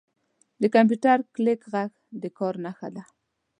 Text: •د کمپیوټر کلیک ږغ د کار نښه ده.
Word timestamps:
•د 0.61 0.63
کمپیوټر 0.75 1.17
کلیک 1.35 1.61
ږغ 1.71 1.89
د 2.21 2.23
کار 2.37 2.53
نښه 2.65 2.89
ده. 2.95 3.03